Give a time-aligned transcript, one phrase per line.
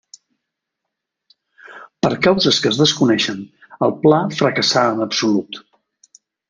[2.05, 3.47] Per causes que es desconeixen,
[3.89, 5.67] el pla fracassà en absolut.